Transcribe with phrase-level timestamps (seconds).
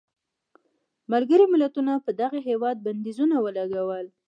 [1.11, 4.05] ملګرو ملتونو پر دغه هېواد بندیزونه ولګول.